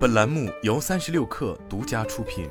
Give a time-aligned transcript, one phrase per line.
[0.00, 2.48] 本栏目由三十六氪独家出品。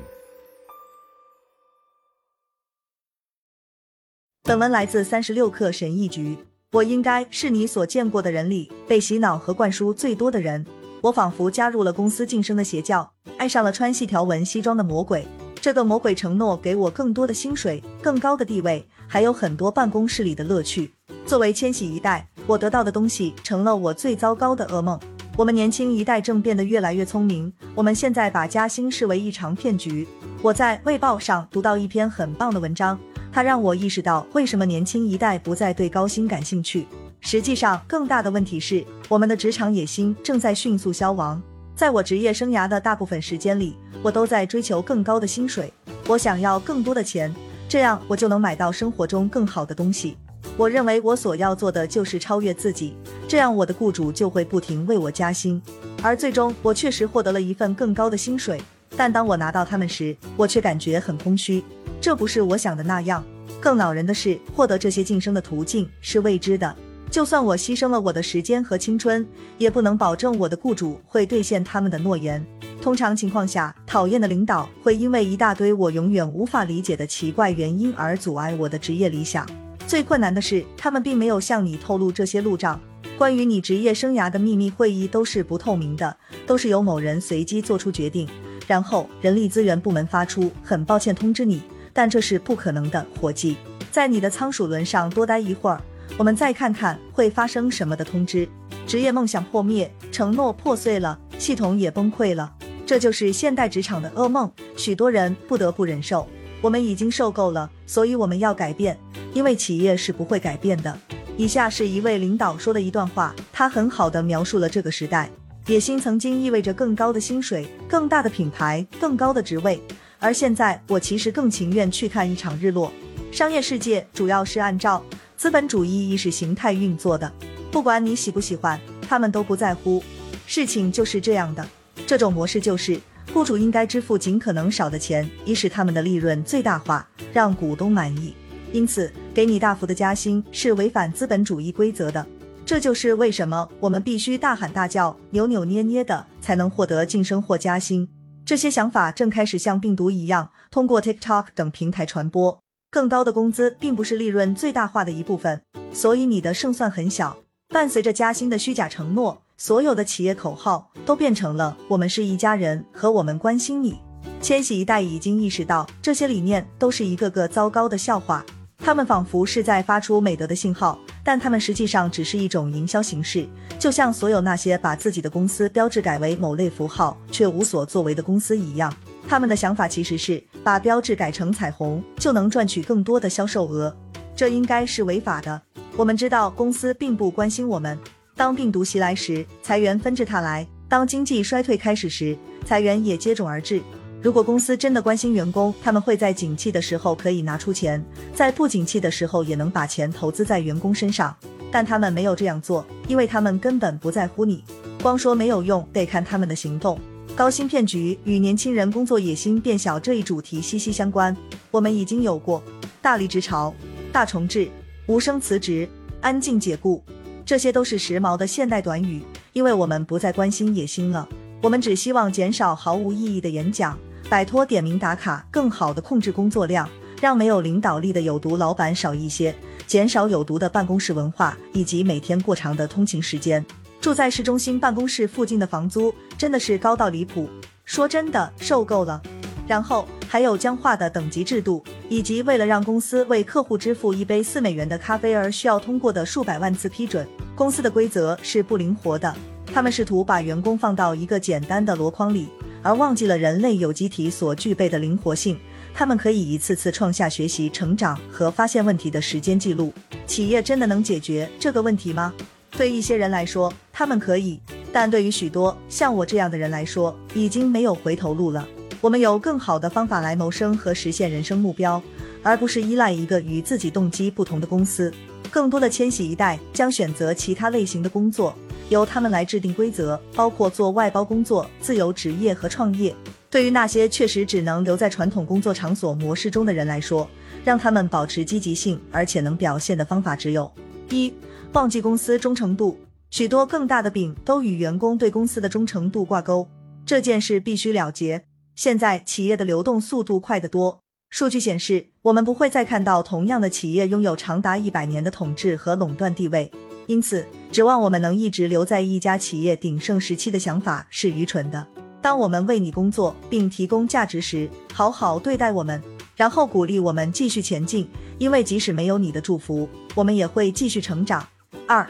[4.44, 6.38] 本文来自三十六氪神译局。
[6.70, 10.64] 我应该是你所见过的人里被洗脑和灌输最多的人。
[11.00, 15.26] 我仿佛加入了公司晋升的邪教，爱上了穿细条纹西装的魔鬼。
[15.56, 20.92] 这个魔鬼承诺给我更多的薪水、更高的地位，还有很多办公室里的乐趣。
[21.26, 25.00] 作为千禧一代，我得到的东西成了我最糟糕的噩梦。
[25.40, 27.50] 我们年轻一代正变得越来越聪明。
[27.74, 30.06] 我们现在把加薪视为一场骗局。
[30.42, 32.98] 我在《卫报》上读到一篇很棒的文章，
[33.32, 36.86] 它让我意识到为什么年轻一代不再对高薪感兴趣。
[37.20, 41.42] 实际上，更大的问题是，我们的职场野心正在迅速消亡。
[41.74, 45.72] 在我职业生涯的大部分时间里，我都在追求更高的薪水。
[46.06, 47.34] 我想要更多的钱，
[47.66, 50.18] 这样我就能买到生活中更好的东西。
[50.56, 52.94] 我认为我所要做的就是超越自己，
[53.26, 55.60] 这样我的雇主就会不停为我加薪。
[56.02, 58.60] 而最终，我确实获得了一份更高的薪水，
[58.96, 61.64] 但当我拿到他们时，我却感觉很空虚。
[62.00, 63.24] 这不是我想的那样。
[63.60, 66.74] 更恼人的是，获得这些晋升的途径是未知的。
[67.10, 69.26] 就算我牺牲了我的时间和青春，
[69.58, 72.44] 也不能保证我的雇主会兑现他们的诺言。
[72.80, 79.46] 通常情况下，讨厌的领导会因为一大堆我永远无法理解的奇怪原因而阻碍我的职业理想。
[79.90, 82.80] 最困难的是，他们并没有向你透露这些路障。
[83.18, 88.28] 关于你职业生涯的秘密会议都是不透明的，都是由某人随机做出决定，
[88.68, 91.60] 然后人力资源部门发出“很抱歉通知你”，
[91.92, 93.56] 但这是不可能的，伙计。
[93.90, 95.82] 在你的仓鼠轮上多待一会儿。
[96.16, 98.48] 我们再看看会发生什么的通知：
[98.86, 102.54] 职业梦想破灭，承诺破碎了，系统也崩溃了。
[102.86, 106.28] 这就是现代职场的噩梦，许多人不得不忍受。
[106.60, 108.98] 我们已经受够了，所以我们要改变，
[109.32, 110.98] 因为企业是不会改变的。
[111.36, 115.30] 以下是一位领导说的一段话，他很好的描述了这个时代。
[115.66, 119.80] 野心曾经意味着更高的薪水、更大的品牌、更高的职位，
[120.18, 122.92] 而现在我其实更情愿去看一场日落。
[123.30, 125.02] 商业世界主要是按照。
[125.36, 127.32] 资本主义意识形态运作的，
[127.72, 130.04] 不管你喜不喜欢，他们都不在乎。
[130.46, 131.66] 事情就是这样的，
[132.06, 133.00] 这种模式就是
[133.32, 138.34] 雇主应该支付尽可能少的钱，以使他们的利润最大化，让股东满意。
[138.72, 142.26] 因此，给你大幅的加薪是违反资本主义规则的。
[142.66, 148.08] 这就是为什么我们必须大喊大叫、扭扭捏捏的才能获得晋升或加薪。
[148.44, 152.60] 这些想法正开始像病毒一样通过 TikTok 等平台传播。
[152.90, 155.62] 更高的工资并不是利润最大化的一部分，
[155.92, 157.38] 所以你的胜算很小。
[157.68, 164.00] 伴随着加薪的虚假承诺，所有的企业口号都变成了“我们是一家人”和“我们关心你”。
[164.40, 168.42] 千禧一代已经意识到，这些理念都是一个个糟糕的笑话。
[168.78, 173.46] 他们仿佛是在发出美德的信号，但他们实际上只是一种营销形式，
[173.78, 178.90] 就像所有那些把自己的公司标志改为某类符号却无所作为的公司一样。
[179.28, 183.94] 他们的想法其实是把标志改成彩虹，就能赚取更多的销售额。
[184.34, 185.60] 这应该是违法的。
[185.98, 187.98] 我们知道公司并不关心我们。
[188.40, 192.34] 当病毒袭来时，裁员纷至沓来；当经济衰退开始时，
[192.64, 193.82] 裁员也接踵而至。
[194.22, 198.02] 如果公司真的关心员工，他们会在景气的时候可以拿出钱，
[198.32, 201.36] 在不景气的时候也能把钱投资在员工身上。
[201.70, 204.64] 但他们没有这样做，因为他们根本不在乎你。
[205.02, 206.98] 光说没有用，得看他们的行动。
[207.36, 211.36] 高薪骗局与年轻人工作野心变小这一主题息息相关。
[211.70, 212.62] 我们已经有过
[213.02, 213.74] 大离职潮、
[214.10, 214.66] 大重置、
[215.08, 215.86] 无声辞职、
[216.22, 217.04] 安静解雇，
[217.50, 219.20] 这些都是时髦的现代短语，
[219.54, 221.28] 因为我们不再关心野心了。
[221.60, 226.88] 我们只希望减少毫无意义的演讲，摆脱点名打卡，更好的控制工作量，
[227.20, 229.52] 让没有领导力的有毒老板少一些，
[229.84, 233.66] 减少有毒的办公室文化，以及每天过长的通勤时间。
[234.00, 237.50] 住在市中心办公室附近的房租真的是高到离谱，
[237.84, 239.20] 说真的受够了。
[239.66, 247.26] 然后还有僵化的等级制度，以及为了让公司为客户支付一杯四美元的咖啡而需要通过的数百万次批准。
[247.54, 249.32] 公司的规则是不灵活的，
[249.72, 252.48] 他们试图把员工放到一个简单的箩筐里，
[252.82, 255.56] 而忘记了人类有机体所具备的灵活性。
[255.94, 259.92] 他们可以一次次创下学习、成长和发现问题的时间记录。
[260.26, 262.34] 企业真的能解决这个问题吗？
[262.72, 264.58] 对一些人来说，他们可以；
[264.92, 268.66] 但对于许多像我这样的人来说，已经没有回头路了。
[269.00, 272.02] 我们有更好的方法来谋生和实现人生目标，
[272.42, 275.12] 而不是依赖一个与自己动机不同的公司。
[275.50, 278.54] 更多的千禧一代将选择其他类型的工作，
[278.90, 283.14] 由他们来制定规则，包括做外包工作、自由职业和创业。
[283.48, 287.28] 对于那些确实只能留在传统工作场所模式中的人来说，
[287.64, 290.70] 让他们保持积极性而且能表现的方法只有
[291.08, 291.32] 一。
[291.72, 292.98] 忘记公司忠诚度，
[293.30, 296.68] 许多更大的饼都与员工对公司的忠诚度挂钩。
[297.06, 298.44] 这件事必须了结。
[298.74, 306.70] 现在企业的流动速度快得多，数据显示，我们不会再看到同样的企业拥有长达一百年的统治和垄断地位。
[307.06, 311.86] 因此，指望我们能一直留在一家企业鼎盛时期的想法是愚蠢的。
[312.22, 316.02] 当我们为你工作并提供价值时，好好对待我们，
[316.36, 318.08] 然后鼓励我们继续前进。
[318.38, 321.46] 因为即使没有你的祝福，我们也会继续成长。
[321.86, 322.08] 二，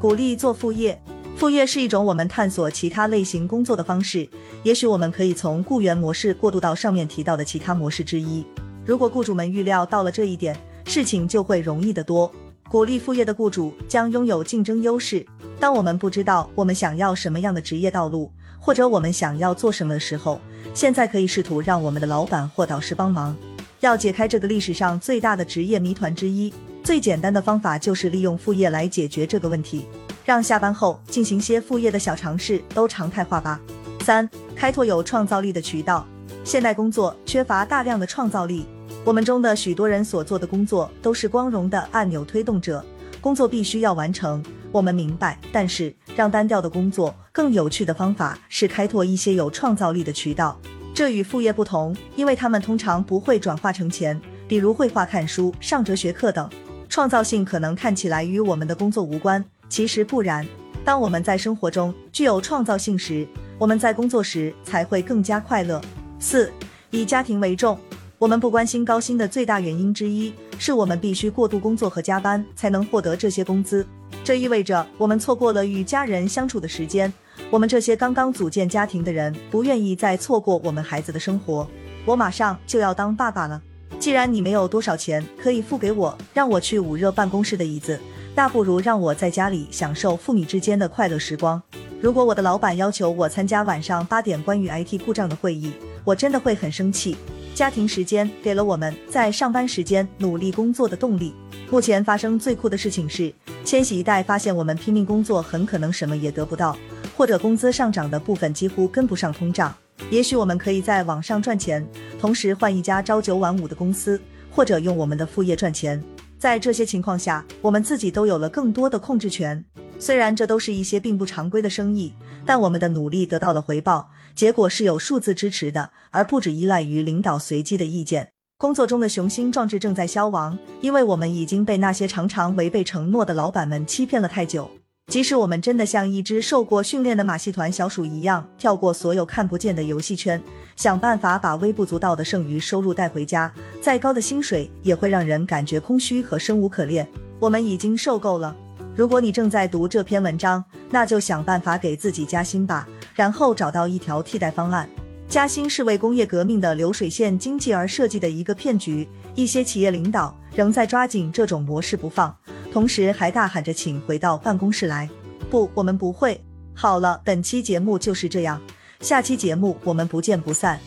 [0.00, 1.00] 鼓励做副业。
[1.38, 4.28] 副业是一种我们探索其他类型工作的方式。
[4.64, 8.44] 也许我们可以从雇员模式过渡到上面提到的其他模式之一。
[8.84, 12.28] 如果雇主们预料到了这一点，事情就会容易得多。
[12.68, 15.24] 鼓励副业的雇主将拥有竞争优势。
[15.60, 20.40] 当我们不知道我们想要什么样的职业道路，或者我们想要做什么的时候，
[20.74, 23.36] 现在可以试图让我们的老板或导师帮忙。
[23.78, 26.52] 要解开这个历史上最大的职业谜团之一，
[26.82, 29.86] 最简单的方法就是利用副业来解决这个问题。
[30.28, 33.58] 让下班后进行些副业的小尝试都常态化吧。
[34.02, 36.06] 三、开拓有创造力的渠道。
[36.44, 38.66] 现代工作缺乏大量的创造力，
[39.06, 42.84] 我们中的许多人所做的工作都是光荣的按钮推动者，
[43.22, 44.44] 工作必须要完成。
[44.70, 50.60] 我们明白，但是让单调的工作更有趣的方法是开拓一些有创造力的渠道。
[50.92, 56.50] 这与副业不同，因为他们通常不会转化成钱，比如绘画、看书、上哲学课等。
[56.90, 60.46] 创造性可能看起来与我们的工作无关，其实不然。
[60.84, 63.26] 当我们在生活中具有创造性时，
[63.58, 65.80] 我们在工作时才会更加快乐。
[66.18, 66.50] 四，
[66.90, 67.78] 以家庭为重。
[68.18, 73.86] 我们不关心高薪的最大原因之一，是我们必须过度工作和加班才能获得这些工资。
[74.24, 77.12] 这意味着我们错过了与家人相处的时间。
[77.50, 81.68] 我们这些刚刚组建家庭的人不愿意再错过我们孩子的生活。
[82.04, 83.62] 我马上就要当爸爸了，
[84.00, 88.00] 既然你没有多少钱可以付给我，让我去捂热办公室的椅子，
[88.38, 91.60] 那不如让我在家里享受父女之间的快乐时光。
[92.00, 95.72] 如果我的老板要求我参加晚上八点关于 IT 故障的会议，
[96.04, 97.16] 我真的会很生气。
[97.52, 101.34] 家庭时间给了我们在上班时间努力工作的动力。
[101.68, 106.78] 目前发生最酷的事情是，千禧一代发现我们拼命工作很可能什么也得不到。
[107.16, 109.74] 或者工资上涨的部分几乎跟不上通胀，
[110.12, 111.84] 也许我们可以在网上赚钱，
[112.20, 116.00] 同时换一家朝九晚五的公司，或者用我们的副业赚钱。
[116.38, 119.64] 在这些情况下，我们自己都有了更多的控制权。
[119.98, 122.12] 虽然这都是一些并不常规的生意，
[122.46, 128.30] 但我们的努力得到了回报，结果是有数字支持的，而不只依赖于领导随机的意见。
[128.56, 134.70] 工作中的雄心壮志正在消亡，因为我们已经被那些常常违背承诺的老板们欺骗了太久。
[135.08, 140.40] 即使我们真的像一只受过训练的马戏团小鼠一样，跳过所有看不见的游戏圈，
[140.76, 143.50] 想办法把微不足道的剩余收入带回家，
[143.80, 147.08] 再高的薪水也会让人感觉空虚和生无可恋。
[147.40, 148.54] 我们已经受够了。
[148.94, 154.86] 如果你正在读这篇文章，那就想办法给自己加薪吧，然后找到一条替代方案。
[155.26, 162.36] 加薪是为工业革命的流水线经济而设计的一个骗局，一些企业领导仍在抓紧这种模式不放。
[162.72, 165.08] 同时还大喊着请回到办公室来。
[165.48, 166.44] 不，我们不会。
[166.74, 168.60] 好了，本期节目就是这样，
[168.98, 170.80] 下期节目我们不见不散。